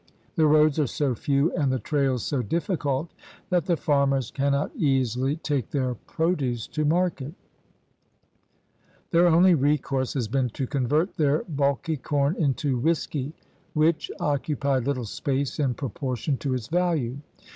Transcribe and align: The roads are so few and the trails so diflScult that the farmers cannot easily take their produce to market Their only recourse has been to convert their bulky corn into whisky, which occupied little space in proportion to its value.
The 0.35 0.47
roads 0.47 0.79
are 0.79 0.87
so 0.87 1.13
few 1.13 1.53
and 1.53 1.71
the 1.71 1.77
trails 1.77 2.23
so 2.23 2.41
diflScult 2.41 3.09
that 3.51 3.65
the 3.67 3.77
farmers 3.77 4.31
cannot 4.31 4.75
easily 4.75 5.35
take 5.35 5.69
their 5.69 5.93
produce 5.93 6.65
to 6.69 6.83
market 6.83 7.35
Their 9.11 9.27
only 9.27 9.53
recourse 9.53 10.15
has 10.15 10.27
been 10.27 10.49
to 10.57 10.65
convert 10.65 11.17
their 11.17 11.43
bulky 11.43 11.97
corn 11.97 12.35
into 12.37 12.79
whisky, 12.79 13.35
which 13.75 14.09
occupied 14.19 14.87
little 14.87 15.05
space 15.05 15.59
in 15.59 15.75
proportion 15.75 16.35
to 16.37 16.55
its 16.55 16.65
value. 16.67 17.19